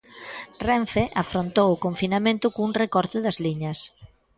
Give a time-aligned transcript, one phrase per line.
[0.67, 3.79] Renfe afrontou o confinamento cun recorte das liñas.